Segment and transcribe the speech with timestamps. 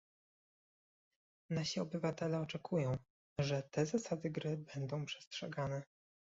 [1.49, 2.97] Nasi obywatele oczekują,
[3.39, 5.83] że te zasady gry będą przestrzegane